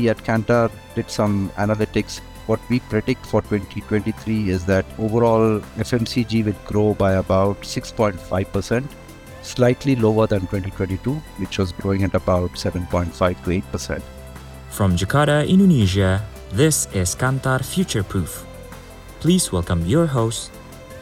we 0.00 0.08
at 0.08 0.18
Kantar 0.24 0.70
did 0.94 1.10
some 1.10 1.50
analytics. 1.56 2.20
What 2.46 2.60
we 2.68 2.80
predict 2.80 3.24
for 3.26 3.42
2023 3.42 4.50
is 4.50 4.64
that 4.66 4.84
overall 4.98 5.60
FMCG 5.76 6.44
will 6.44 6.60
grow 6.66 6.94
by 6.94 7.12
about 7.14 7.60
6.5%, 7.60 8.16
slightly 9.42 9.94
lower 9.96 10.26
than 10.26 10.40
2022, 10.40 11.14
which 11.38 11.58
was 11.58 11.72
growing 11.72 12.02
at 12.02 12.14
about 12.14 12.50
7.5 12.52 13.12
to 13.44 13.50
8%. 13.76 14.02
From 14.70 14.96
Jakarta, 14.96 15.46
Indonesia, 15.46 16.22
this 16.52 16.88
is 16.94 17.14
Kantar 17.14 17.62
Future 17.64 18.02
Proof. 18.02 18.46
Please 19.20 19.52
welcome 19.52 19.84
your 19.86 20.06
host, 20.06 20.50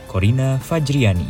Corina 0.09 0.59
Fajriani. 0.59 1.29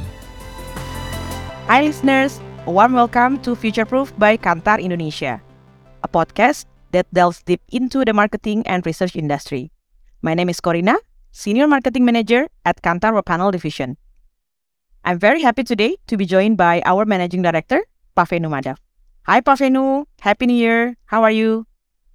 Hi 1.68 1.82
listeners, 1.82 2.40
a 2.66 2.72
warm 2.72 2.94
welcome 2.94 3.38
to 3.44 3.54
Future 3.54 3.84
Proof 3.84 4.10
by 4.16 4.38
Kantar 4.40 4.80
Indonesia, 4.80 5.42
a 6.02 6.08
podcast 6.08 6.64
that 6.92 7.06
delves 7.12 7.42
deep 7.42 7.60
into 7.72 8.04
the 8.04 8.12
marketing 8.12 8.66
and 8.66 8.84
research 8.86 9.16
industry. 9.16 9.70
My 10.22 10.34
name 10.34 10.48
is 10.48 10.60
Corina, 10.60 10.96
Senior 11.30 11.68
Marketing 11.68 12.04
Manager 12.04 12.48
at 12.64 12.82
Kantar 12.82 13.14
Panel 13.24 13.50
Division. 13.50 13.96
I'm 15.04 15.18
very 15.18 15.42
happy 15.42 15.64
today 15.64 15.96
to 16.06 16.16
be 16.16 16.26
joined 16.26 16.56
by 16.56 16.82
our 16.84 17.04
Managing 17.04 17.42
Director, 17.42 17.84
Pak 18.14 18.28
Venu 18.28 18.50
Hi 18.50 19.40
Pak 19.40 19.58
Venu, 19.58 20.06
Happy 20.20 20.46
New 20.46 20.54
Year, 20.54 20.96
how 21.06 21.22
are 21.22 21.30
you? 21.30 21.66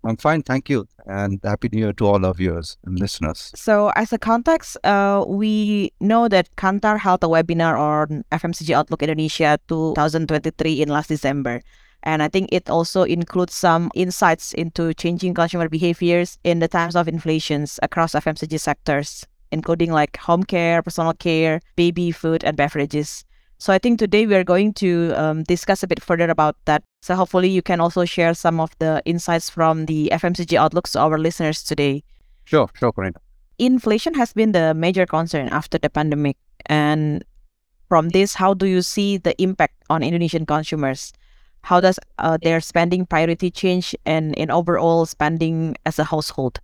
I'm 0.03 0.17
fine, 0.17 0.43
thank 0.43 0.69
you. 0.69 0.85
And 1.05 1.39
Happy 1.43 1.69
New 1.71 1.79
Year 1.79 1.93
to 1.93 2.05
all 2.05 2.25
our 2.25 2.33
viewers 2.33 2.77
and 2.85 2.99
listeners. 2.99 3.51
So, 3.55 3.91
as 3.95 4.11
a 4.11 4.17
context, 4.17 4.75
uh, 4.83 5.23
we 5.27 5.91
know 6.01 6.27
that 6.27 6.53
Kantar 6.57 6.99
held 6.99 7.23
a 7.23 7.27
webinar 7.27 7.79
on 7.79 8.23
FMCG 8.31 8.75
Outlook 8.75 9.01
Indonesia 9.01 9.59
2023 9.67 10.81
in 10.81 10.89
last 10.89 11.07
December. 11.07 11.61
And 12.03 12.21
I 12.21 12.27
think 12.27 12.49
it 12.51 12.69
also 12.69 13.03
includes 13.03 13.53
some 13.53 13.89
insights 13.95 14.53
into 14.53 14.93
changing 14.93 15.33
consumer 15.33 15.69
behaviors 15.69 16.37
in 16.43 16.59
the 16.59 16.67
times 16.67 16.95
of 16.95 17.07
inflations 17.07 17.79
across 17.81 18.13
FMCG 18.13 18.59
sectors, 18.59 19.25
including 19.51 19.91
like 19.91 20.17
home 20.17 20.43
care, 20.43 20.83
personal 20.83 21.13
care, 21.13 21.61
baby 21.75 22.11
food, 22.11 22.43
and 22.43 22.57
beverages. 22.57 23.23
So 23.57 23.71
I 23.71 23.77
think 23.77 23.99
today 23.99 24.27
we 24.27 24.35
are 24.35 24.43
going 24.43 24.73
to 24.73 25.13
um, 25.15 25.43
discuss 25.43 25.83
a 25.83 25.87
bit 25.87 26.03
further 26.03 26.29
about 26.29 26.57
that. 26.65 26.83
So 27.01 27.15
hopefully 27.15 27.47
you 27.47 27.61
can 27.61 27.79
also 27.79 28.03
share 28.03 28.33
some 28.33 28.59
of 28.59 28.77
the 28.79 29.01
insights 29.05 29.49
from 29.49 29.85
the 29.85 30.09
FMCG 30.11 30.57
outlooks 30.57 30.91
to 30.91 30.99
our 30.99 31.17
listeners 31.17 31.63
today. 31.63 32.03
Sure, 32.43 32.69
sure, 32.77 32.91
Corina. 32.91 33.15
Inflation 33.59 34.15
has 34.15 34.33
been 34.33 34.51
the 34.51 34.73
major 34.73 35.05
concern 35.05 35.47
after 35.47 35.77
the 35.77 35.89
pandemic. 35.89 36.35
And 36.65 37.23
from 37.87 38.09
this, 38.09 38.33
how 38.33 38.53
do 38.53 38.65
you 38.65 38.81
see 38.81 39.15
the 39.15 39.41
impact 39.41 39.75
on 39.89 40.03
Indonesian 40.03 40.45
consumers? 40.45 41.13
How 41.63 41.79
does 41.79 41.99
uh, 42.19 42.37
their 42.41 42.59
spending 42.59 43.05
priority 43.05 43.49
change 43.49 43.95
and 44.05 44.35
in 44.35 44.51
overall 44.51 45.05
spending 45.05 45.75
as 45.85 45.97
a 45.97 46.03
household? 46.03 46.59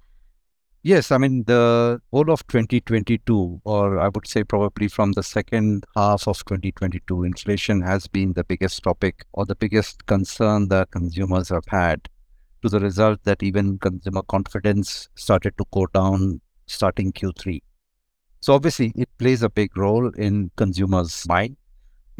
Yes, 0.81 1.11
I 1.11 1.17
mean, 1.17 1.44
the 1.44 2.02
whole 2.11 2.31
of 2.31 2.47
2022, 2.47 3.61
or 3.66 4.00
I 4.00 4.08
would 4.08 4.28
say 4.28 4.44
probably 4.44 4.88
from 4.88 5.11
the 5.11 5.23
second 5.23 5.86
half 5.95 6.28
of 6.28 6.38
2022, 6.45 7.23
inflation 7.23 7.81
has 7.81 8.08
been 8.08 8.33
the 8.33 8.45
biggest 8.45 8.83
topic 8.83 9.25
or 9.33 9.45
the 9.45 9.56
biggest 9.56 10.06
concern 10.06 10.69
that 10.69 10.91
consumers 10.91 11.50
have 11.50 11.66
had 11.67 12.08
to 12.61 12.69
the 12.69 12.80
result 12.80 13.23
that 13.23 13.44
even 13.44 13.78
consumer 13.80 14.22
confidence 14.23 15.09
started 15.16 15.58
to 15.58 15.66
go 15.72 15.86
down 15.88 16.41
starting 16.67 17.11
Q3. 17.11 17.61
So 18.41 18.53
obviously, 18.53 18.94
it 18.95 19.09
plays 19.17 19.44
a 19.44 19.50
big 19.50 19.75
role 19.78 20.09
in 20.11 20.52
consumers' 20.56 21.25
mind. 21.28 21.58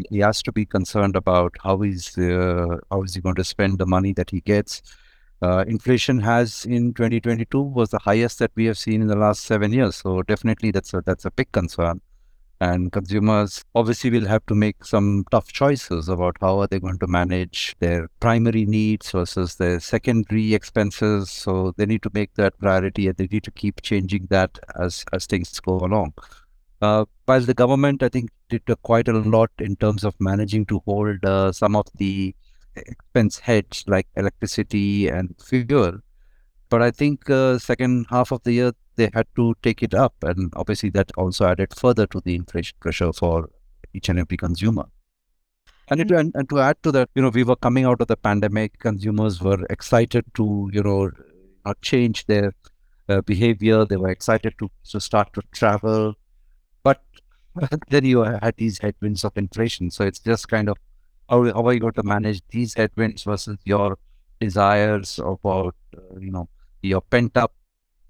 He 0.10 0.20
has 0.20 0.42
to 0.44 0.52
be 0.52 0.66
concerned 0.66 1.16
about 1.16 1.56
how 1.64 1.82
is 1.82 2.18
uh, 2.18 2.78
how 2.92 3.04
is 3.04 3.16
he 3.16 3.22
going 3.22 3.36
to 3.36 3.44
spend 3.44 3.78
the 3.78 3.86
money 3.86 4.14
that 4.14 4.30
he 4.30 4.42
gets 4.42 4.82
uh, 5.42 5.64
inflation 5.68 6.20
has 6.20 6.66
in 6.66 6.94
2022 6.94 7.62
was 7.62 7.90
the 7.90 8.00
highest 8.00 8.40
that 8.40 8.52
we 8.56 8.66
have 8.66 8.78
seen 8.78 9.02
in 9.02 9.08
the 9.08 9.16
last 9.16 9.46
seven 9.46 9.72
years. 9.72 9.96
So 9.96 10.22
definitely 10.24 10.72
that's 10.72 10.94
a, 10.94 11.02
that's 11.06 11.26
a 11.26 11.32
big 11.32 11.52
concern. 11.52 12.02
And 12.62 12.92
consumers 12.92 13.64
obviously 13.74 14.10
will 14.10 14.28
have 14.28 14.46
to 14.48 14.56
make 14.56 14.84
some 14.84 15.24
tough 15.32 15.54
choices 15.54 16.10
about 16.10 16.36
how 16.42 16.60
are 16.60 16.68
they 16.68 16.82
going 16.82 17.00
to 17.00 17.08
manage 17.08 17.74
their 17.80 18.10
primary 18.20 18.66
needs 18.66 19.12
versus 19.12 19.56
their 19.56 19.80
secondary 19.80 20.54
expenses. 20.54 21.32
So 21.32 21.74
they 21.78 21.86
need 21.86 22.04
to 22.04 22.12
make 22.14 22.34
that 22.34 22.60
priority 22.60 23.08
and 23.08 23.16
they 23.16 23.28
need 23.28 23.46
to 23.46 23.52
keep 23.52 23.82
changing 23.82 24.28
that 24.30 24.60
as, 24.78 25.06
as 25.14 25.26
things 25.26 25.58
go 25.62 25.78
along. 25.78 26.16
Uh, 26.82 27.06
while 27.26 27.42
the 27.42 27.54
government, 27.54 28.02
I 28.02 28.10
think, 28.10 28.30
did 28.50 28.62
uh, 28.70 28.76
quite 28.84 29.08
a 29.08 29.14
lot 29.14 29.52
in 29.60 29.76
terms 29.76 30.04
of 30.04 30.16
managing 30.20 30.66
to 30.68 30.82
hold 30.86 31.24
uh, 31.26 31.52
some 31.52 31.76
of 31.76 31.88
the 31.96 32.36
expense 32.76 33.40
heads 33.40 33.84
like 33.88 34.08
electricity 34.16 35.10
and 35.10 35.36
fuel. 35.44 36.00
But 36.70 36.82
I 36.82 36.92
think 36.92 37.30
uh, 37.30 37.58
second 37.58 38.06
half 38.10 38.32
of 38.32 38.44
the 38.44 38.54
year 38.54 38.72
they 38.96 39.10
had 39.14 39.28
to 39.36 39.56
take 39.64 39.82
it 39.84 39.94
up, 39.94 40.14
and 40.22 40.54
obviously 40.56 40.90
that 40.92 41.12
also 41.18 41.48
added 41.48 41.76
further 41.76 42.06
to 42.08 42.22
the 42.22 42.36
inflation 42.36 42.78
pressure 42.80 43.12
for 43.12 43.50
each 43.94 44.10
and 44.10 44.20
every 44.20 44.38
consumer. 44.38 44.86
And, 45.90 46.02
it, 46.02 46.12
and, 46.12 46.32
and 46.36 46.48
to 46.50 46.60
add 46.60 46.82
to 46.84 46.92
that, 46.92 47.10
you 47.16 47.22
know, 47.24 47.30
we 47.30 47.44
were 47.44 47.56
coming 47.56 47.86
out 47.86 48.00
of 48.00 48.08
the 48.08 48.16
pandemic. 48.16 48.78
Consumers 48.80 49.42
were 49.42 49.66
excited 49.70 50.24
to, 50.36 50.70
you 50.72 50.84
know, 50.84 51.10
uh, 51.66 51.74
change 51.82 52.28
their 52.28 52.54
uh, 53.08 53.22
behavior. 53.22 53.86
They 53.86 53.98
were 53.98 54.10
excited 54.10 54.54
to, 54.60 54.70
to 54.92 55.00
start 55.00 55.34
to 55.34 55.42
travel, 55.52 56.14
then 57.90 58.06
you 58.06 58.22
had 58.22 58.56
these 58.58 58.80
headwinds 58.80 59.24
of 59.24 59.38
inflation. 59.38 59.92
So 59.92 60.06
it's 60.06 60.20
just 60.20 60.48
kind 60.48 60.70
of 60.70 60.78
how, 61.30 61.44
how 61.46 61.68
are 61.68 61.74
you 61.74 61.80
going 61.80 61.94
to 61.94 62.04
manage 62.04 62.42
these 62.50 62.74
headwinds 62.74 63.24
versus 63.24 63.58
your 63.64 63.98
desires 64.40 65.20
about 65.20 65.76
uh, 65.98 66.20
you 66.20 66.32
know 66.32 66.48
your 66.82 67.02
pent 67.02 67.36
up 67.38 67.54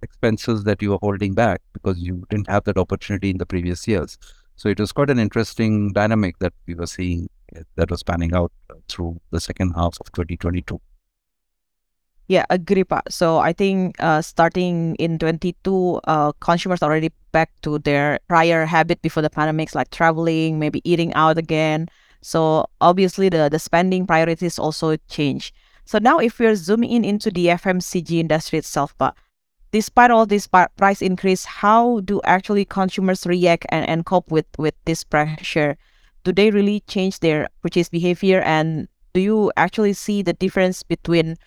expenses 0.01 0.63
that 0.63 0.81
you 0.81 0.91
were 0.91 0.99
holding 1.01 1.33
back 1.33 1.61
because 1.73 1.99
you 1.99 2.25
didn't 2.29 2.47
have 2.49 2.63
that 2.63 2.77
opportunity 2.77 3.29
in 3.29 3.37
the 3.37 3.45
previous 3.45 3.87
years 3.87 4.17
so 4.55 4.69
it 4.69 4.79
was 4.79 4.91
quite 4.91 5.09
an 5.09 5.19
interesting 5.19 5.91
dynamic 5.91 6.37
that 6.39 6.53
we 6.67 6.75
were 6.75 6.87
seeing 6.87 7.27
uh, 7.55 7.61
that 7.75 7.89
was 7.89 8.03
panning 8.03 8.33
out 8.33 8.51
uh, 8.69 8.75
through 8.87 9.19
the 9.31 9.41
second 9.41 9.71
half 9.71 9.97
of 9.99 10.11
2022 10.13 10.79
yeah, 12.29 12.45
agree, 12.51 12.83
Pak. 12.83 13.09
So 13.09 13.39
I 13.39 13.53
think 13.53 13.95
uh, 13.97 14.21
starting 14.21 14.95
in 14.95 15.17
22, 15.17 15.99
uh, 16.03 16.31
consumers 16.33 16.83
already 16.83 17.11
back 17.31 17.49
to 17.63 17.79
their 17.79 18.19
prior 18.27 18.65
habit 18.65 19.01
before 19.01 19.23
the 19.23 19.31
pandemics, 19.31 19.73
like 19.73 19.89
traveling, 19.89 20.59
maybe 20.59 20.79
eating 20.83 21.11
out 21.15 21.39
again. 21.39 21.89
So 22.21 22.67
obviously 22.81 23.29
the, 23.29 23.49
the 23.49 23.57
spending 23.57 24.05
priorities 24.05 24.59
also 24.59 24.95
change. 25.09 25.51
So 25.85 25.97
now 25.97 26.19
if 26.19 26.37
we're 26.37 26.53
zooming 26.53 26.91
in 26.91 27.03
into 27.03 27.31
the 27.31 27.47
FMCG 27.47 28.19
industry 28.19 28.59
itself, 28.59 28.93
but 28.99 29.15
despite 29.71 30.11
all 30.11 30.27
this 30.27 30.47
price 30.47 31.01
increase, 31.01 31.45
how 31.45 32.01
do 32.01 32.21
actually 32.25 32.63
consumers 32.63 33.25
react 33.25 33.65
and, 33.69 33.89
and 33.89 34.05
cope 34.05 34.29
with, 34.29 34.45
with 34.59 34.75
this 34.85 35.03
pressure? 35.03 35.77
Do 36.25 36.31
they 36.31 36.51
really 36.51 36.81
change 36.81 37.21
their 37.21 37.47
purchase 37.63 37.89
behavior? 37.89 38.41
And 38.41 38.87
do 39.13 39.19
you 39.19 39.51
actually 39.57 39.93
see 39.93 40.21
the 40.21 40.33
difference 40.33 40.83
between 40.83 41.37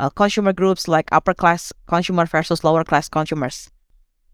uh, 0.00 0.10
consumer 0.10 0.52
groups 0.52 0.88
like 0.88 1.08
upper 1.12 1.34
class 1.34 1.72
consumer 1.86 2.26
versus 2.26 2.64
lower 2.64 2.84
class 2.84 3.08
consumers? 3.08 3.70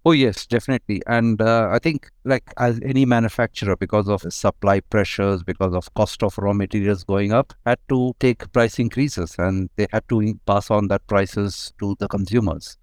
Oh 0.06 0.12
yes, 0.12 0.44
definitely. 0.47 1.00
And 1.06 1.41
uh, 1.41 1.70
I 1.72 1.78
think 1.78 2.10
like 2.25 2.52
as 2.58 2.78
any 2.84 3.06
manufacturer, 3.06 3.74
because 3.74 4.06
of 4.06 4.20
supply 4.30 4.80
pressures, 4.80 5.42
because 5.42 5.72
of 5.72 5.92
cost 5.94 6.22
of 6.22 6.36
raw 6.36 6.53
materials 6.53 7.04
going 7.04 7.32
up, 7.32 7.54
had 7.64 7.78
to 7.88 8.14
take 8.20 8.53
price 8.53 8.78
increases 8.78 9.34
and 9.38 9.70
they 9.76 9.86
had 9.92 10.06
to 10.10 10.38
pass 10.47 10.70
on 10.70 10.88
that 10.88 11.06
prices 11.06 11.72
to 11.80 11.97
the 12.00 12.08
consumers. 12.08 12.76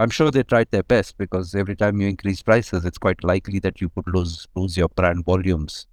I'm 0.00 0.08
sure 0.08 0.30
they 0.30 0.44
tried 0.44 0.70
their 0.70 0.82
best 0.82 1.18
because 1.18 1.54
every 1.54 1.76
time 1.76 2.00
you 2.00 2.08
increase 2.08 2.42
prices, 2.42 2.86
it's 2.86 2.98
quite 2.98 3.22
likely 3.22 3.58
that 3.58 3.82
you 3.82 3.90
could 3.90 4.08
lose 4.08 4.48
lose 4.54 4.74
your 4.74 4.88
brand 4.88 5.26
volumes. 5.26 5.86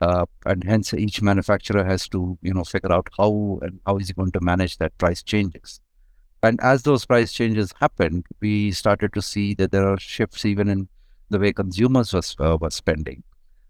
Uh, 0.00 0.26
and 0.44 0.64
hence 0.64 0.92
each 0.92 1.22
manufacturer 1.22 1.84
has 1.84 2.08
to, 2.08 2.36
you 2.42 2.52
know, 2.52 2.64
figure 2.64 2.92
out 2.92 3.08
how 3.16 3.60
and 3.62 3.78
how 3.86 3.98
is 3.98 4.08
he 4.08 4.14
going 4.14 4.32
to 4.32 4.40
manage 4.40 4.78
that 4.78 4.98
price 4.98 5.22
changes. 5.22 5.80
And 6.44 6.60
as 6.60 6.82
those 6.82 7.06
price 7.06 7.32
changes 7.32 7.72
happened, 7.80 8.26
we 8.40 8.70
started 8.70 9.14
to 9.14 9.22
see 9.22 9.54
that 9.54 9.72
there 9.72 9.88
are 9.88 9.98
shifts 9.98 10.44
even 10.44 10.68
in 10.68 10.88
the 11.30 11.38
way 11.38 11.54
consumers 11.54 12.12
was, 12.12 12.36
uh, 12.38 12.58
were 12.60 12.70
spending. 12.70 13.22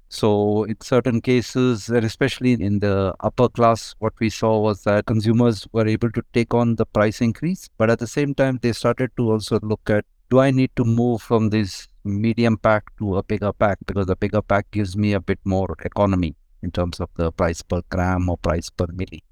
So 0.08 0.64
in 0.64 0.80
certain 0.80 1.20
cases, 1.20 1.88
and 1.88 2.04
especially 2.04 2.52
in 2.52 2.80
the 2.80 3.14
upper 3.20 3.48
class, 3.48 3.94
what 4.00 4.12
we 4.18 4.28
saw 4.28 4.58
was 4.58 4.82
that 4.82 5.06
consumers 5.06 5.68
were 5.72 5.86
able 5.86 6.10
to 6.10 6.22
take 6.32 6.52
on 6.52 6.74
the 6.74 6.84
price 6.86 7.20
increase, 7.20 7.68
but 7.78 7.90
at 7.90 8.00
the 8.00 8.08
same 8.08 8.34
time, 8.34 8.58
they 8.60 8.72
started 8.72 9.10
to 9.18 9.30
also 9.30 9.60
look 9.62 9.88
at, 9.88 10.04
do 10.30 10.40
I 10.40 10.50
need 10.50 10.70
to 10.74 10.84
move 10.84 11.22
from 11.22 11.50
this 11.50 11.86
medium 12.02 12.56
pack 12.56 12.84
to 12.98 13.18
a 13.18 13.22
bigger 13.22 13.52
pack? 13.52 13.78
Because 13.86 14.06
the 14.06 14.16
bigger 14.16 14.42
pack 14.42 14.68
gives 14.72 14.96
me 14.96 15.12
a 15.12 15.20
bit 15.20 15.38
more 15.44 15.76
economy 15.84 16.34
in 16.62 16.72
terms 16.72 16.98
of 16.98 17.08
the 17.14 17.30
price 17.30 17.62
per 17.62 17.82
gram 17.90 18.28
or 18.28 18.36
price 18.38 18.68
per 18.68 18.86
milli. 18.86 19.22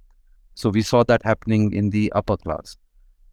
So 0.55 0.71
we 0.71 0.83
saw 0.83 1.03
that 1.05 1.25
happening 1.25 1.73
in 1.73 1.91
the 1.91 2.13
upper 2.13 2.37
class. 2.37 2.77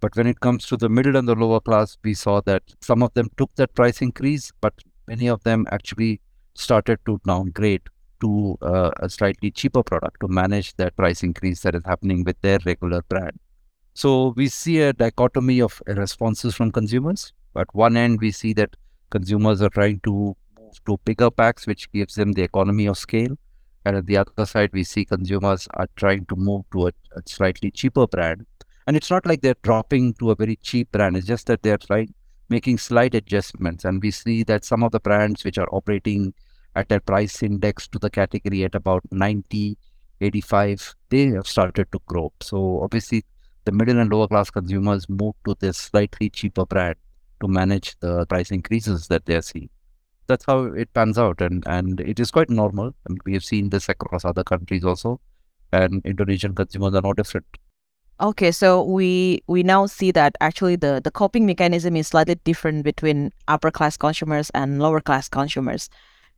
But 0.01 0.15
when 0.15 0.27
it 0.27 0.39
comes 0.39 0.65
to 0.67 0.77
the 0.77 0.89
middle 0.89 1.15
and 1.17 1.27
the 1.27 1.35
lower 1.35 1.59
class, 1.59 1.97
we 2.03 2.13
saw 2.13 2.41
that 2.41 2.63
some 2.81 3.03
of 3.03 3.13
them 3.13 3.29
took 3.37 3.53
that 3.55 3.73
price 3.75 4.01
increase, 4.01 4.51
but 4.61 4.73
many 5.07 5.27
of 5.27 5.43
them 5.43 5.67
actually 5.71 6.21
started 6.53 6.99
to 7.05 7.19
downgrade 7.25 7.81
to 8.21 8.57
uh, 8.61 8.91
a 8.99 9.09
slightly 9.09 9.51
cheaper 9.51 9.83
product 9.83 10.19
to 10.21 10.27
manage 10.27 10.75
that 10.75 10.95
price 10.95 11.23
increase 11.23 11.61
that 11.61 11.75
is 11.75 11.83
happening 11.85 12.23
with 12.23 12.39
their 12.41 12.59
regular 12.65 13.01
brand. 13.03 13.39
So 13.93 14.33
we 14.35 14.47
see 14.47 14.79
a 14.81 14.93
dichotomy 14.93 15.61
of 15.61 15.81
responses 15.87 16.55
from 16.55 16.71
consumers. 16.71 17.33
At 17.57 17.73
one 17.73 17.97
end, 17.97 18.21
we 18.21 18.31
see 18.31 18.53
that 18.53 18.75
consumers 19.09 19.61
are 19.61 19.69
trying 19.69 19.99
to 20.01 20.35
move 20.69 20.85
to 20.85 20.97
bigger 21.03 21.31
packs, 21.31 21.65
which 21.67 21.91
gives 21.91 22.15
them 22.15 22.33
the 22.33 22.43
economy 22.43 22.85
of 22.85 22.97
scale. 22.97 23.37
And 23.85 23.97
at 23.97 24.05
the 24.05 24.17
other 24.17 24.45
side, 24.45 24.71
we 24.71 24.83
see 24.83 25.05
consumers 25.05 25.67
are 25.73 25.87
trying 25.95 26.25
to 26.27 26.35
move 26.35 26.63
to 26.73 26.87
a, 26.87 26.91
a 27.15 27.21
slightly 27.25 27.71
cheaper 27.71 28.07
brand. 28.07 28.45
And 28.89 28.97
it's 28.97 29.11
not 29.11 29.27
like 29.27 29.41
they're 29.41 29.53
dropping 29.61 30.15
to 30.15 30.31
a 30.31 30.35
very 30.35 30.55
cheap 30.55 30.91
brand. 30.91 31.15
It's 31.15 31.27
just 31.27 31.45
that 31.45 31.61
they're 31.61 31.77
trying 31.77 32.11
making 32.49 32.79
slight 32.79 33.13
adjustments. 33.13 33.85
And 33.85 34.01
we 34.01 34.09
see 34.09 34.41
that 34.45 34.65
some 34.65 34.81
of 34.81 34.91
the 34.91 34.99
brands 34.99 35.43
which 35.45 35.59
are 35.59 35.69
operating 35.71 36.33
at 36.75 36.91
a 36.91 36.99
price 36.99 37.43
index 37.43 37.87
to 37.89 37.99
the 37.99 38.09
category 38.09 38.63
at 38.63 38.73
about 38.73 39.03
90, 39.11 39.77
85, 40.21 40.95
they 41.09 41.27
have 41.27 41.45
started 41.45 41.91
to 41.91 41.99
grow. 42.07 42.33
So 42.41 42.81
obviously, 42.81 43.25
the 43.65 43.71
middle 43.71 43.99
and 43.99 44.11
lower 44.11 44.27
class 44.27 44.49
consumers 44.49 45.07
move 45.07 45.35
to 45.45 45.55
this 45.59 45.77
slightly 45.77 46.31
cheaper 46.31 46.65
brand 46.65 46.95
to 47.41 47.47
manage 47.47 47.95
the 47.99 48.25
price 48.25 48.49
increases 48.49 49.07
that 49.09 49.23
they're 49.27 49.43
seeing. 49.43 49.69
That's 50.25 50.45
how 50.45 50.63
it 50.63 50.91
pans 50.95 51.19
out, 51.19 51.41
and 51.41 51.63
and 51.67 52.01
it 52.01 52.19
is 52.19 52.31
quite 52.31 52.49
normal. 52.49 52.95
Mean, 53.07 53.19
we 53.23 53.33
have 53.33 53.43
seen 53.43 53.69
this 53.69 53.87
across 53.87 54.25
other 54.25 54.43
countries 54.43 54.83
also, 54.83 55.21
and 55.71 56.01
Indonesian 56.05 56.55
consumers 56.55 56.95
are 56.95 57.01
no 57.03 57.13
different. 57.13 57.45
Okay, 58.21 58.51
so 58.51 58.83
we 58.83 59.41
we 59.47 59.63
now 59.63 59.85
see 59.85 60.11
that 60.11 60.35
actually 60.41 60.75
the 60.75 60.99
the 61.01 61.11
coping 61.11 61.45
mechanism 61.45 61.95
is 61.95 62.09
slightly 62.09 62.35
different 62.43 62.83
between 62.83 63.31
upper 63.47 63.71
class 63.71 63.95
consumers 63.95 64.49
and 64.49 64.81
lower 64.81 64.99
class 64.99 65.29
consumers. 65.29 65.89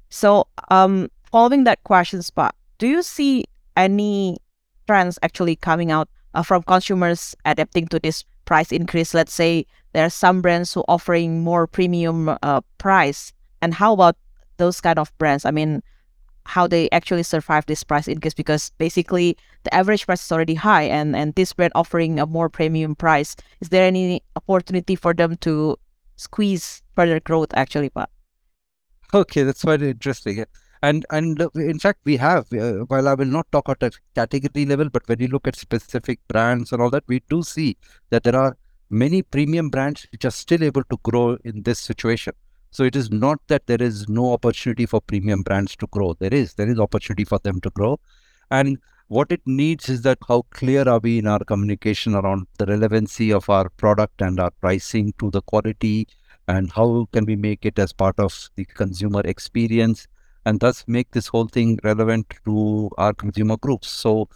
So, 0.10 0.46
um, 0.70 1.10
following 1.32 1.64
that 1.64 1.84
question, 1.84 2.22
Spot, 2.22 2.54
do 2.78 2.86
you 2.86 3.02
see 3.02 3.46
any 3.76 4.38
trends 4.86 5.18
actually 5.24 5.56
coming 5.56 5.90
out 5.90 6.08
uh, 6.36 6.44
from 6.44 6.62
consumers 6.64 7.34
adapting 7.46 7.88
to 7.88 8.00
this 8.00 8.26
price 8.46 8.72
increase? 8.72 9.16
Let's 9.16 9.34
say 9.34 9.66
there 9.94 10.06
are 10.06 10.12
some 10.12 10.42
brands 10.42 10.74
who 10.74 10.84
offering 10.88 11.42
more 11.42 11.66
premium 11.66 12.38
uh, 12.44 12.62
price, 12.78 13.34
and 13.60 13.74
how 13.74 13.94
about 13.94 14.18
those 14.58 14.82
kind 14.82 15.00
of 15.00 15.12
brands? 15.18 15.46
I 15.46 15.52
mean, 15.52 15.82
how 16.52 16.68
they 16.68 16.90
actually 16.92 17.24
survive 17.24 17.66
this 17.66 17.84
price 17.84 18.08
increase 18.08 18.34
because 18.34 18.72
basically 18.78 19.38
the 19.64 19.74
average 19.74 20.06
price 20.06 20.24
is 20.26 20.32
already 20.32 20.56
high 20.56 20.84
and 20.84 21.16
and 21.16 21.36
this 21.36 21.54
brand 21.54 21.72
offering 21.82 22.20
a 22.20 22.26
more 22.26 22.50
premium 22.50 22.96
price. 23.04 23.36
Is 23.62 23.70
there 23.70 23.86
any 23.88 24.22
opportunity 24.36 24.98
for 24.98 25.14
them 25.14 25.38
to 25.48 25.78
squeeze 26.18 26.84
further 26.96 27.22
growth 27.22 27.56
actually 27.62 27.90
Pak? 27.90 28.10
okay 29.14 29.44
that's 29.44 29.64
quite 29.70 29.82
interesting. 29.82 30.44
And 30.84 31.06
and 31.10 31.42
in 31.56 31.80
fact 31.80 32.00
we 32.12 32.18
have 32.18 32.52
uh, 32.54 32.86
while 32.92 33.08
i 33.08 33.14
will 33.14 33.34
not 33.34 33.52
talk 33.56 33.68
at 33.74 33.84
a 33.88 33.92
category 34.20 34.66
level 34.66 34.90
but 34.96 35.08
when 35.08 35.20
you 35.24 35.28
look 35.34 35.48
at 35.48 35.60
specific 35.64 36.22
brands 36.28 36.72
and 36.72 36.82
all 36.82 36.90
that 36.96 37.04
we 37.08 37.20
do 37.34 37.44
see 37.50 37.68
that 38.10 38.24
there 38.24 38.40
are 38.44 38.58
many 38.90 39.22
premium 39.22 39.70
brands 39.76 40.08
which 40.12 40.26
are 40.26 40.38
still 40.44 40.64
able 40.70 40.84
to 40.94 40.98
grow 41.10 41.28
in 41.52 41.62
this 41.68 41.84
situation 41.92 42.34
so 42.72 42.84
it 42.84 42.96
is 42.96 43.12
not 43.12 43.40
that 43.48 43.68
there 43.68 43.82
is 43.82 44.08
no 44.08 44.32
opportunity 44.34 44.86
for 44.86 45.02
premium 45.02 45.44
brands 45.44 45.76
to 45.76 45.88
grow. 45.88 46.14
There 46.14 46.34
is. 46.34 46.54
There 46.54 46.70
is 46.70 46.80
opportunity 46.80 47.26
for 47.26 47.38
them 47.40 47.60
to 47.62 47.70
grow. 47.70 48.00
And 48.50 48.78
what 49.10 49.30
it 49.30 49.42
needs 49.46 49.90
is 49.90 50.04
that 50.04 50.20
how 50.26 50.44
clear 50.52 50.88
are 50.88 51.00
we 51.00 51.20
in 51.20 51.28
our 51.28 51.44
communication 51.44 52.16
around 52.16 52.48
the 52.58 52.66
relevancy 52.66 53.32
of 53.34 53.50
our 53.50 53.68
product 53.70 54.22
and 54.22 54.40
our 54.40 54.52
pricing 54.62 55.14
to 55.20 55.30
the 55.32 55.42
quality 55.42 56.08
and 56.48 56.72
how 56.72 57.10
can 57.12 57.26
we 57.26 57.36
make 57.36 57.66
it 57.66 57.78
as 57.78 57.92
part 57.92 58.18
of 58.20 58.50
the 58.56 58.64
consumer 58.64 59.22
experience 59.26 60.08
and 60.46 60.62
thus 60.62 60.86
make 60.88 61.12
this 61.12 61.28
whole 61.28 61.48
thing 61.48 61.78
relevant 61.84 62.34
to 62.46 62.90
our 62.98 63.14
consumer 63.14 63.58
groups. 63.58 63.90
So 63.90 64.30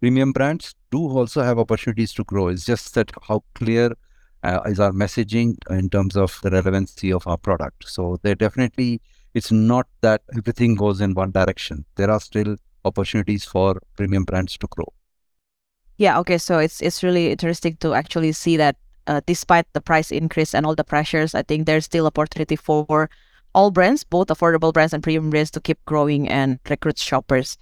premium 0.00 0.30
brands 0.30 0.76
do 0.92 1.08
also 1.08 1.42
have 1.42 1.58
opportunities 1.58 2.12
to 2.14 2.24
grow. 2.24 2.48
It's 2.48 2.64
just 2.64 2.94
that 2.94 3.10
how 3.26 3.42
clear 3.54 3.96
uh, 4.42 4.60
is 4.66 4.80
our 4.80 4.92
messaging 4.92 5.56
in 5.70 5.90
terms 5.90 6.16
of 6.16 6.38
the 6.42 6.50
relevancy 6.50 7.12
of 7.12 7.26
our 7.26 7.36
product. 7.36 7.88
So 7.88 8.18
there 8.22 8.34
definitely 8.34 9.00
it's 9.34 9.52
not 9.52 9.86
that 10.00 10.22
everything 10.36 10.74
goes 10.74 11.00
in 11.00 11.14
one 11.14 11.30
direction. 11.30 11.84
There 11.96 12.10
are 12.10 12.20
still 12.20 12.56
opportunities 12.84 13.44
for 13.44 13.80
premium 13.96 14.24
brands 14.24 14.56
to 14.58 14.66
grow. 14.66 14.92
Yeah. 15.98 16.18
Okay. 16.20 16.38
So 16.38 16.58
it's 16.58 16.80
it's 16.80 17.02
really 17.02 17.30
interesting 17.30 17.76
to 17.80 17.94
actually 17.94 18.32
see 18.32 18.56
that 18.56 18.76
uh, 19.06 19.20
despite 19.26 19.66
the 19.72 19.80
price 19.80 20.10
increase 20.10 20.54
and 20.54 20.64
all 20.64 20.74
the 20.74 20.84
pressures, 20.84 21.34
I 21.34 21.42
think 21.42 21.66
there's 21.66 21.84
still 21.84 22.06
opportunity 22.06 22.56
for 22.56 23.10
all 23.54 23.70
brands, 23.70 24.04
both 24.04 24.28
affordable 24.28 24.72
brands 24.72 24.92
and 24.92 25.02
premium 25.02 25.30
brands, 25.30 25.50
to 25.50 25.60
keep 25.60 25.84
growing 25.84 26.28
and 26.28 26.58
recruit 26.68 26.98
shoppers. 26.98 27.58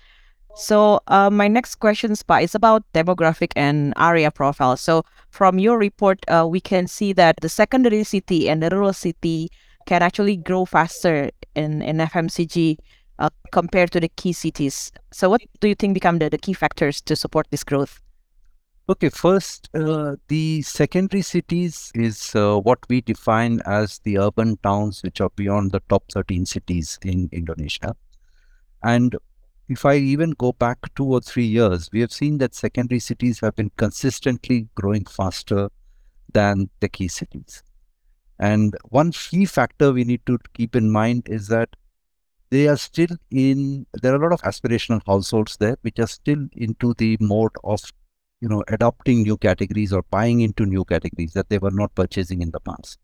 So 0.58 0.99
uh, 1.06 1.31
my 1.31 1.46
next 1.46 1.76
question, 1.76 2.16
Spa, 2.16 2.38
is 2.38 2.52
about 2.52 2.82
demographic 2.93 3.52
and 3.55 3.94
area 3.96 4.28
profile. 4.32 4.76
So 4.76 5.05
from 5.31 5.60
your 5.60 5.78
report, 5.78 6.19
uh, 6.26 6.49
we 6.50 6.60
can 6.60 6.88
see 6.88 7.12
that 7.12 7.37
the 7.40 7.49
secondary 7.49 8.02
city 8.02 8.50
and 8.50 8.60
the 8.60 8.69
rural 8.70 8.93
city 8.93 9.50
can 9.87 10.02
actually 10.02 10.37
grow 10.37 10.64
faster 10.64 11.31
in, 11.55 11.81
in 11.82 11.99
FMCG 11.99 12.76
uh, 13.20 13.31
compared 13.52 13.93
to 13.93 14.00
the 14.00 14.08
key 14.08 14.32
cities. 14.32 14.90
So 15.12 15.31
what 15.31 15.43
do 15.60 15.69
you 15.69 15.76
think 15.76 15.94
become 15.94 16.19
the, 16.19 16.28
the 16.28 16.38
key 16.38 16.55
factors 16.55 17.00
to 17.02 17.14
support 17.14 17.46
this 17.52 17.62
growth? 17.62 18.00
Okay, 18.88 19.10
first, 19.10 19.69
uh, 19.75 20.16
the 20.26 20.62
secondary 20.62 21.22
cities 21.22 21.93
is 21.94 22.34
uh, 22.34 22.58
what 22.58 22.81
we 22.88 23.00
define 23.00 23.60
as 23.64 24.00
the 24.00 24.19
urban 24.19 24.56
towns 24.64 25.05
which 25.05 25.20
are 25.20 25.31
beyond 25.37 25.70
the 25.70 25.81
top 25.88 26.02
13 26.12 26.46
cities 26.46 26.99
in 27.05 27.28
Indonesia. 27.31 27.94
And 28.82 29.14
if 29.69 29.85
I 29.85 29.97
even 29.97 30.31
go 30.31 30.53
back 30.53 30.79
two 30.94 31.05
or 31.05 31.20
three 31.20 31.44
years, 31.44 31.91
we 31.93 32.00
have 32.00 32.12
seen 32.12 32.38
that 32.38 32.55
secondary 32.55 33.00
cities 33.00 33.41
have 33.41 33.55
been 33.55 33.70
consistently 33.76 34.69
growing 34.75 35.05
faster 35.05 35.69
than 36.32 36.70
the 36.81 36.88
key 36.88 37.09
cities. 37.09 37.62
And 38.38 38.75
one 38.85 39.12
key 39.12 39.44
factor 39.44 39.93
we 39.93 40.05
need 40.05 40.25
to 40.26 40.38
keep 40.55 40.75
in 40.75 40.91
mind 40.91 41.29
is 41.29 41.49
that 41.49 41.69
they 42.50 42.67
are 42.67 42.79
still 42.79 43.15
in, 43.31 43.87
there 43.93 44.15
are 44.15 44.17
a 44.17 44.23
lot 44.23 44.32
of 44.32 44.41
aspirational 44.43 45.03
households 45.06 45.59
there, 45.59 45.76
which 45.82 45.99
are 45.99 46.06
still 46.06 46.47
into 46.53 46.94
the 46.94 47.19
mode 47.20 47.53
of, 47.62 47.81
you 48.41 48.49
know, 48.49 48.65
adopting 48.69 49.23
new 49.23 49.37
categories 49.37 49.93
or 49.93 50.03
buying 50.11 50.41
into 50.41 50.65
new 50.65 50.85
categories 50.85 51.35
that 51.35 51.50
they 51.50 51.59
were 51.59 51.70
not 51.70 51.94
purchasing 51.94 52.41
in 52.41 52.53
the 52.53 52.61
past. 52.61 52.99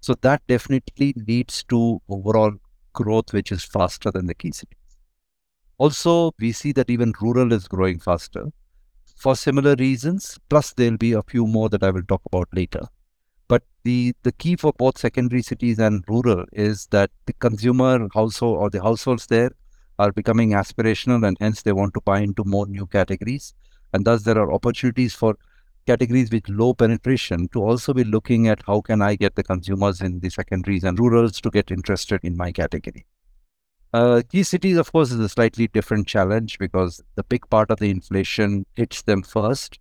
So 0.00 0.14
that 0.20 0.42
definitely 0.46 1.14
leads 1.26 1.64
to 1.64 2.02
overall 2.08 2.52
growth, 2.92 3.32
which 3.32 3.50
is 3.50 3.64
faster 3.64 4.10
than 4.10 4.26
the 4.26 4.34
key 4.34 4.52
cities. 4.52 4.81
Also, 5.78 6.32
we 6.38 6.52
see 6.52 6.72
that 6.72 6.90
even 6.90 7.12
rural 7.20 7.52
is 7.52 7.68
growing 7.68 7.98
faster 7.98 8.46
for 9.16 9.36
similar 9.36 9.74
reasons. 9.78 10.38
Plus, 10.48 10.72
there'll 10.72 10.96
be 10.96 11.12
a 11.12 11.22
few 11.22 11.46
more 11.46 11.68
that 11.68 11.82
I 11.82 11.90
will 11.90 12.02
talk 12.02 12.22
about 12.26 12.48
later. 12.52 12.82
But 13.48 13.64
the, 13.84 14.14
the 14.22 14.32
key 14.32 14.56
for 14.56 14.72
both 14.72 14.98
secondary 14.98 15.42
cities 15.42 15.78
and 15.78 16.04
rural 16.08 16.44
is 16.52 16.86
that 16.90 17.10
the 17.26 17.32
consumer 17.34 18.08
household 18.14 18.58
or 18.58 18.70
the 18.70 18.82
households 18.82 19.26
there 19.26 19.50
are 19.98 20.12
becoming 20.12 20.50
aspirational 20.50 21.26
and 21.26 21.36
hence 21.40 21.62
they 21.62 21.72
want 21.72 21.94
to 21.94 22.00
buy 22.00 22.20
into 22.20 22.44
more 22.44 22.66
new 22.66 22.86
categories. 22.86 23.54
And 23.92 24.04
thus, 24.04 24.22
there 24.22 24.38
are 24.38 24.52
opportunities 24.52 25.14
for 25.14 25.36
categories 25.86 26.30
with 26.30 26.48
low 26.48 26.74
penetration 26.74 27.48
to 27.48 27.62
also 27.62 27.92
be 27.92 28.04
looking 28.04 28.48
at 28.48 28.62
how 28.66 28.80
can 28.80 29.02
I 29.02 29.16
get 29.16 29.34
the 29.34 29.42
consumers 29.42 30.00
in 30.00 30.20
the 30.20 30.30
secondaries 30.30 30.84
and 30.84 30.98
rurals 30.98 31.40
to 31.40 31.50
get 31.50 31.70
interested 31.70 32.20
in 32.22 32.36
my 32.36 32.52
category. 32.52 33.04
Uh, 33.92 34.22
key 34.30 34.42
cities, 34.42 34.78
of 34.78 34.90
course, 34.90 35.10
is 35.10 35.20
a 35.20 35.28
slightly 35.28 35.68
different 35.68 36.06
challenge 36.06 36.58
because 36.58 37.02
the 37.14 37.24
big 37.24 37.48
part 37.50 37.70
of 37.70 37.78
the 37.78 37.90
inflation 37.90 38.64
hits 38.74 39.02
them 39.02 39.22
first. 39.22 39.78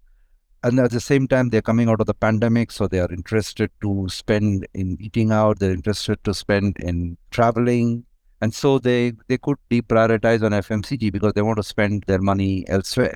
And 0.63 0.79
at 0.79 0.91
the 0.91 0.99
same 0.99 1.27
time, 1.27 1.49
they're 1.49 1.61
coming 1.61 1.87
out 1.87 2.01
of 2.01 2.07
the 2.07 2.13
pandemic, 2.13 2.71
so 2.71 2.87
they 2.87 2.99
are 2.99 3.11
interested 3.11 3.71
to 3.81 4.07
spend 4.09 4.67
in 4.73 4.97
eating 4.99 5.31
out, 5.31 5.59
they're 5.59 5.71
interested 5.71 6.21
to 6.25 6.33
spend 6.33 6.77
in 6.79 7.17
traveling. 7.31 8.05
And 8.41 8.53
so 8.53 8.79
they, 8.79 9.13
they 9.27 9.37
could 9.37 9.57
deprioritize 9.69 10.43
on 10.43 10.51
FMCG 10.51 11.11
because 11.11 11.33
they 11.33 11.41
want 11.41 11.57
to 11.57 11.63
spend 11.63 12.03
their 12.07 12.19
money 12.19 12.65
elsewhere. 12.67 13.15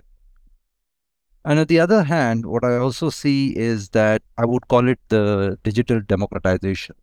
And 1.43 1.59
on 1.59 1.67
the 1.67 1.79
other 1.79 2.03
hand, 2.03 2.45
what 2.45 2.63
I 2.63 2.77
also 2.77 3.09
see 3.09 3.55
is 3.55 3.89
that 3.89 4.23
I 4.37 4.45
would 4.45 4.67
call 4.69 4.87
it 4.87 4.99
the 5.09 5.59
digital 5.63 5.99
democratization 5.99 6.95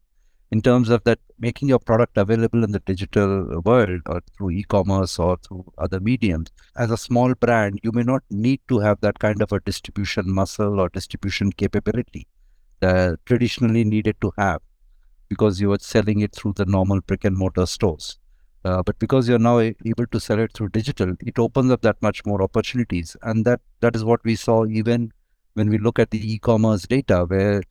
in 0.53 0.61
terms 0.61 0.91
of 0.91 1.03
that 1.05 1.19
making 1.39 1.69
your 1.69 1.79
product 1.79 2.19
available 2.19 2.63
in 2.63 2.73
the 2.73 2.81
digital 2.81 3.61
world 3.65 4.03
or 4.07 4.21
through 4.37 4.51
e-commerce 4.51 5.19
or 5.19 5.39
through 5.39 5.65
other 5.79 5.99
mediums. 5.99 6.49
As 6.77 6.91
a 6.91 6.99
small 6.99 7.35
brand 7.35 7.81
you 7.83 7.91
may 7.91 8.03
not 8.03 8.23
need 8.31 8.61
to 8.69 8.79
have 8.81 9.01
that 9.01 9.19
kind 9.19 9.41
of 9.41 9.51
a 9.51 9.61
distribution 9.61 10.31
muscle 10.31 10.79
or 10.79 10.91
distribution 10.91 11.53
capability 11.53 12.27
that 12.81 13.19
traditionally 13.25 13.83
needed 13.83 14.17
to 14.21 14.31
have 14.37 14.61
because 15.31 15.59
you 15.59 15.71
were 15.71 15.79
selling 15.79 16.21
it 16.21 16.35
through 16.35 16.53
the 16.57 16.67
normal 16.67 17.01
brick 17.01 17.25
and 17.25 17.37
mortar 17.37 17.65
stores. 17.65 18.19
Uh, 18.65 18.83
but 18.83 18.99
because 18.99 19.27
you're 19.27 19.39
now 19.39 19.59
able 19.59 20.07
to 20.13 20.21
sell 20.21 20.39
it 20.39 20.53
through 20.53 20.69
digital 20.69 21.15
it 21.21 21.39
opens 21.39 21.73
up 21.73 21.81
that 21.81 21.97
much 22.03 22.27
more 22.27 22.43
opportunities. 22.43 23.17
And 23.23 23.47
that 23.47 23.61
that 23.81 23.97
is 23.97 24.05
what 24.05 24.23
we 24.23 24.37
saw 24.37 24.67
even 24.67 25.13
when 25.55 25.71
we 25.71 25.79
look 25.79 25.99
at 25.99 26.11
the 26.11 26.35
e-commerce 26.35 26.83
data 26.83 27.25
where 27.27 27.63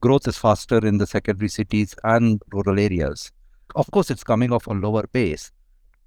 growth 0.00 0.26
is 0.26 0.38
faster 0.38 0.78
in 0.78 0.98
the 0.98 1.06
secondary 1.06 1.48
cities 1.48 1.94
and 2.04 2.42
rural 2.52 2.78
areas. 2.78 3.30
Of 3.76 3.90
course, 3.90 4.10
it's 4.10 4.24
coming 4.24 4.52
off 4.52 4.66
a 4.66 4.72
lower 4.72 5.04
base, 5.12 5.52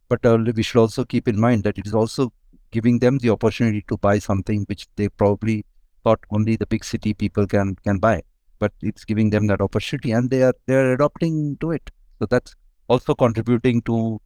but 0.10 0.26
uh, 0.26 0.38
we 0.56 0.64
should 0.64 0.80
also 0.80 1.06
keep 1.06 1.28
in 1.28 1.40
mind 1.40 1.64
that 1.64 1.78
it 1.78 1.88
is 1.88 1.94
also 1.94 2.34
giving 2.72 3.00
them 3.00 3.20
the 3.20 3.30
opportunity 3.30 3.84
to 3.88 3.98
buy 3.98 4.20
something 4.20 4.66
which 4.68 4.88
they 4.96 5.08
probably 5.10 5.66
thought 6.04 6.20
only 6.32 6.56
the 6.56 6.66
big 6.66 6.84
city 6.84 7.14
people 7.14 7.48
can 7.48 7.76
can 7.84 8.00
buy, 8.00 8.22
but 8.60 8.74
it's 8.82 9.06
giving 9.06 9.30
them 9.30 9.48
that 9.48 9.62
opportunity, 9.62 10.12
and 10.12 10.30
they 10.30 10.44
are 10.44 10.54
they 10.66 10.76
are 10.76 10.94
adopting 10.94 11.58
to 11.62 11.72
it. 11.72 11.90
So 12.20 12.26
that's 12.26 12.56
also 12.88 13.16
contributing 13.16 13.82
to 13.84 14.20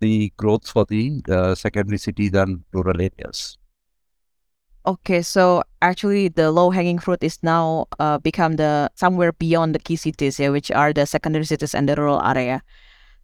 the 0.00 0.32
growth 0.36 0.68
for 0.68 0.84
the 0.84 1.22
uh, 1.28 1.54
secondary 1.54 1.98
cities 1.98 2.32
and 2.34 2.62
rural 2.72 3.00
areas. 3.00 3.58
Okay, 4.86 5.22
so 5.22 5.62
actually 5.80 6.28
the 6.28 6.52
low 6.52 6.70
hanging 6.70 6.98
fruit 6.98 7.22
is 7.24 7.38
now 7.42 7.86
uh, 7.98 8.18
become 8.18 8.56
the 8.56 8.90
somewhere 8.96 9.32
beyond 9.32 9.74
the 9.74 9.78
key 9.78 9.96
cities, 9.96 10.38
yeah, 10.38 10.50
which 10.50 10.70
are 10.70 10.92
the 10.92 11.06
secondary 11.06 11.46
cities 11.46 11.74
and 11.74 11.88
the 11.88 11.96
rural 11.96 12.22
area. 12.22 12.62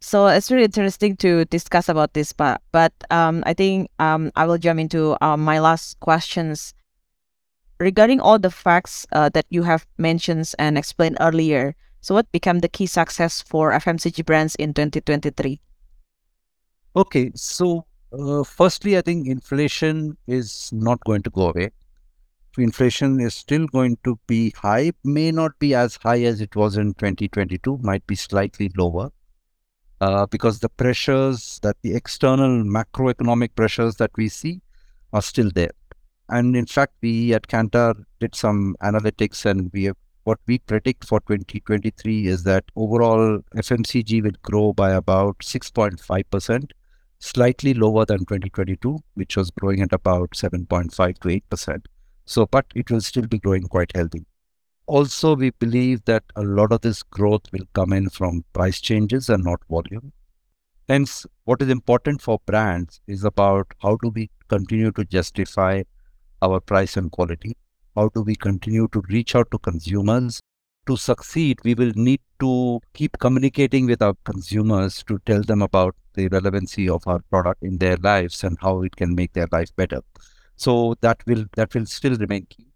So 0.01 0.27
it's 0.29 0.51
really 0.51 0.65
interesting 0.65 1.17
to 1.19 1.45
discuss 1.45 1.91
about 1.91 2.15
this, 2.15 2.33
but 2.33 2.63
but 2.73 2.93
um, 3.11 3.43
I 3.45 3.53
think 3.53 3.91
um, 3.99 4.33
I 4.37 4.47
will 4.47 4.57
jump 4.57 4.81
into 4.81 5.19
uh, 5.21 5.37
my 5.37 5.61
last 5.61 6.01
questions 6.01 6.73
regarding 7.79 8.21
all 8.21 8.39
the 8.39 8.51
facts 8.51 9.07
uh, 9.13 9.29
that 9.31 9.45
you 9.51 9.65
have 9.65 9.87
mentioned 9.99 10.55
and 10.59 10.79
explained 10.79 11.19
earlier. 11.21 11.77
So 12.01 12.15
what 12.15 12.33
became 12.33 12.61
the 12.61 12.69
key 12.69 12.87
success 12.87 13.43
for 13.43 13.73
FMCG 13.73 14.25
brands 14.25 14.55
in 14.55 14.73
2023? 14.73 15.61
Okay, 16.97 17.31
so 17.35 17.85
uh, 18.13 18.43
firstly, 18.45 18.97
I 18.97 19.03
think 19.03 19.27
inflation 19.27 20.17
is 20.27 20.71
not 20.73 21.01
going 21.05 21.23
to 21.23 21.31
go 21.31 21.51
away. 21.51 21.71
Inflation 22.59 23.21
is 23.21 23.35
still 23.35 23.67
going 23.69 23.97
to 24.05 24.19
be 24.27 24.53
high, 24.57 24.93
may 25.05 25.31
not 25.31 25.57
be 25.59 25.75
as 25.75 25.99
high 26.03 26.23
as 26.23 26.41
it 26.41 26.57
was 26.57 26.77
in 26.77 26.95
2022, 26.95 27.79
might 27.83 28.05
be 28.07 28.17
slightly 28.17 28.71
lower. 28.77 29.11
Uh, 30.01 30.27
because 30.27 30.61
the 30.61 30.69
pressures 30.69 31.61
that 31.63 31.77
the 31.83 31.95
external 31.95 32.65
macroeconomic 32.65 33.55
pressures 33.55 33.97
that 33.97 34.11
we 34.17 34.29
see 34.29 34.61
are 35.13 35.21
still 35.21 35.51
there. 35.55 35.71
And 36.31 36.57
in 36.57 36.65
fact, 36.67 36.95
we 37.03 37.35
at 37.35 37.49
Kantar 37.49 38.03
did 38.19 38.35
some 38.35 38.77
analytics 38.83 39.45
and 39.45 39.71
we 39.75 39.85
have, 39.85 39.97
what 40.25 40.39
we 40.47 40.59
predict 40.59 41.05
for 41.07 41.21
2023 41.21 42.27
is 42.27 42.45
that 42.45 42.65
overall 42.77 43.41
FMCG 43.55 44.23
will 44.23 44.33
grow 44.43 44.73
by 44.73 44.91
about 44.91 45.39
6.5% 45.39 46.71
slightly 47.21 47.75
lower 47.75 48.05
than 48.05 48.21
2022, 48.21 48.99
which 49.15 49.37
was 49.37 49.51
growing 49.51 49.83
at 49.83 49.93
about 49.93 50.31
7.5 50.31 51.19
to 51.19 51.57
8%. 51.57 51.85
So, 52.25 52.47
but 52.47 52.67
it 52.75 52.91
will 52.91 53.01
still 53.01 53.27
be 53.27 53.39
growing 53.39 53.65
quite 53.65 53.93
healthy. 53.95 54.27
Also, 54.87 55.37
we 55.37 55.51
believe 55.51 56.05
that 56.07 56.25
a 56.35 56.43
lot 56.43 56.73
of 56.73 56.81
this 56.81 57.03
growth 57.03 57.43
will 57.53 57.67
come 57.75 57.93
in 57.93 58.09
from 58.09 58.45
price 58.53 58.81
changes 58.81 59.29
and 59.29 59.45
not 59.45 59.61
volume. 59.71 60.13
Hence, 60.89 61.25
what 61.45 61.63
is 61.63 61.69
important 61.69 62.21
for 62.21 62.41
brands 62.47 63.01
is 63.07 63.23
about 63.23 63.69
how 63.81 63.97
do 64.03 64.09
we 64.09 64.31
continue 64.49 64.91
to 64.93 65.05
justify 65.05 65.85
our 66.43 66.59
price 66.59 66.97
and 66.97 67.13
quality? 67.13 67.57
How 67.95 68.09
do 68.09 68.23
we 68.23 68.35
continue 68.35 68.89
to 68.89 69.03
reach 69.09 69.37
out 69.37 69.51
to 69.53 69.59
consumers 69.59 70.41
to 70.91 70.97
succeed, 70.97 71.61
we 71.65 71.75
will 71.75 71.93
need 71.95 72.21
to 72.41 72.81
keep 72.95 73.17
communicating 73.21 73.87
with 73.87 74.03
our 74.03 74.15
consumers 74.25 75.05
to 75.05 75.21
tell 75.25 75.43
them 75.43 75.63
about 75.63 75.95
the 76.15 76.27
relevancy 76.29 76.89
of 76.89 77.07
our 77.07 77.21
product 77.31 77.63
in 77.63 77.79
their 77.79 77.97
lives 77.99 78.43
and 78.43 78.59
how 78.61 78.83
it 78.83 78.97
can 78.97 79.15
make 79.15 79.33
their 79.33 79.47
life 79.53 79.71
better. 79.77 80.01
So 80.57 80.97
that 81.01 81.23
will 81.27 81.45
that 81.57 81.75
will 81.75 81.87
still 81.87 82.17
remain 82.17 82.47
key. 82.47 82.67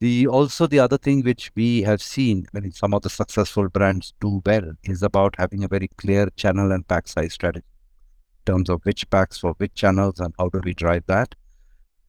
The 0.00 0.26
also 0.26 0.66
the 0.66 0.80
other 0.80 0.98
thing 0.98 1.22
which 1.22 1.52
we 1.54 1.82
have 1.82 2.02
seen 2.02 2.46
when 2.50 2.70
some 2.72 2.92
of 2.92 3.02
the 3.02 3.10
successful 3.10 3.68
brands 3.68 4.12
do 4.20 4.42
well 4.44 4.72
is 4.82 5.04
about 5.04 5.36
having 5.38 5.62
a 5.62 5.68
very 5.68 5.88
clear 5.96 6.28
channel 6.36 6.72
and 6.72 6.86
pack 6.88 7.06
size 7.06 7.34
strategy 7.34 7.66
in 8.40 8.52
terms 8.52 8.68
of 8.68 8.84
which 8.84 9.08
packs 9.10 9.38
for 9.38 9.54
which 9.58 9.74
channels 9.74 10.18
and 10.18 10.34
how 10.38 10.48
do 10.48 10.60
we 10.64 10.74
drive 10.74 11.04
that. 11.06 11.34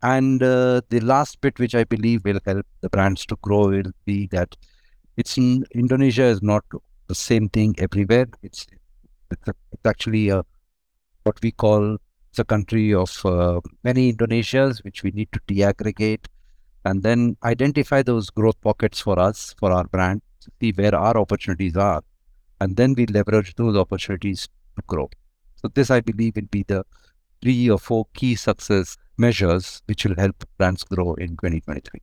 And 0.01 0.41
uh, 0.41 0.81
the 0.89 1.01
last 1.01 1.39
bit 1.41 1.59
which 1.59 1.75
I 1.75 1.83
believe 1.83 2.25
will 2.25 2.39
help 2.45 2.65
the 2.81 2.89
brands 2.89 3.25
to 3.27 3.37
grow 3.41 3.69
will 3.69 3.91
be 4.05 4.27
that 4.27 4.55
it's 5.19 5.37
in 5.37 5.65
Indonesia 5.75 6.23
is 6.23 6.41
not 6.41 6.63
the 7.07 7.15
same 7.15 7.49
thing 7.49 7.75
everywhere. 7.77 8.27
It's 8.41 8.65
it's, 9.31 9.47
a, 9.47 9.53
it's 9.71 9.85
actually 9.85 10.29
a, 10.29 10.43
what 11.23 11.37
we 11.43 11.51
call 11.51 11.97
a 12.37 12.43
country 12.45 12.93
of 12.93 13.25
uh, 13.25 13.59
many 13.83 14.09
Indonesias, 14.13 14.81
which 14.83 15.03
we 15.03 15.11
need 15.11 15.29
to 15.33 15.39
deaggregate 15.41 16.25
and 16.85 17.03
then 17.03 17.35
identify 17.43 18.01
those 18.01 18.29
growth 18.29 18.59
pockets 18.61 19.01
for 19.01 19.19
us, 19.19 19.53
for 19.59 19.73
our 19.73 19.83
brand, 19.83 20.21
see 20.61 20.71
where 20.71 20.95
our 20.95 21.17
opportunities 21.17 21.75
are, 21.75 22.01
and 22.61 22.77
then 22.77 22.93
we 22.93 23.05
leverage 23.07 23.53
those 23.55 23.75
opportunities 23.75 24.47
to 24.77 24.83
grow. 24.87 25.09
So 25.57 25.67
this, 25.67 25.91
I 25.91 25.99
believe, 25.99 26.37
will 26.37 26.47
be 26.49 26.63
the 26.63 26.85
three 27.41 27.69
or 27.69 27.77
four 27.77 28.05
key 28.13 28.35
success 28.35 28.95
measures 29.17 29.81
which 29.87 30.05
will 30.05 30.15
help 30.15 30.45
brands 30.57 30.85
grow 30.85 31.15
in 31.15 31.29
2023. 31.29 32.01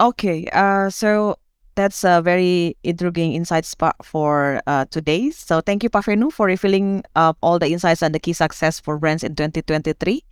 Okay, 0.00 0.46
uh, 0.52 0.88
so 0.88 1.36
that's 1.80 2.04
a 2.04 2.20
very 2.20 2.76
intriguing 2.84 3.32
insight 3.32 3.64
spot 3.64 3.96
for 4.04 4.60
uh, 4.66 4.84
today. 4.90 5.30
So 5.30 5.62
thank 5.62 5.82
you, 5.82 5.88
Pak 5.88 6.04
for 6.04 6.46
revealing 6.46 7.02
uh, 7.16 7.32
all 7.40 7.58
the 7.58 7.72
insights 7.72 8.02
and 8.02 8.14
the 8.14 8.20
key 8.20 8.34
success 8.34 8.78
for 8.78 8.98
brands 8.98 9.24
in 9.24 9.34
2023. 9.34 10.22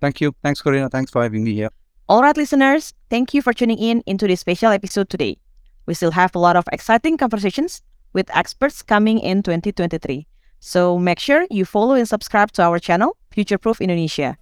Thank 0.00 0.20
you. 0.20 0.34
Thanks, 0.42 0.60
Corina. 0.60 0.90
Thanks 0.90 1.10
for 1.10 1.22
having 1.22 1.44
me 1.44 1.54
here. 1.54 1.70
All 2.08 2.22
right, 2.22 2.36
listeners, 2.36 2.92
thank 3.08 3.32
you 3.34 3.40
for 3.40 3.52
tuning 3.52 3.78
in 3.78 4.02
into 4.06 4.26
this 4.26 4.40
special 4.40 4.72
episode 4.72 5.08
today. 5.08 5.38
We 5.86 5.94
still 5.94 6.10
have 6.10 6.34
a 6.34 6.40
lot 6.40 6.56
of 6.56 6.64
exciting 6.72 7.16
conversations 7.16 7.82
with 8.12 8.26
experts 8.34 8.82
coming 8.82 9.20
in 9.20 9.44
2023. 9.44 10.26
So 10.58 10.98
make 10.98 11.20
sure 11.20 11.46
you 11.50 11.64
follow 11.64 11.94
and 11.94 12.08
subscribe 12.08 12.50
to 12.52 12.62
our 12.62 12.80
channel, 12.80 13.16
Future 13.30 13.58
Proof 13.58 13.80
Indonesia. 13.80 14.36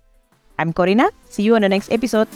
I'm 0.59 0.73
Corina. 0.73 1.11
See 1.29 1.43
you 1.43 1.55
on 1.57 1.63
the 1.63 1.69
next 1.69 1.93
episode. 1.93 2.27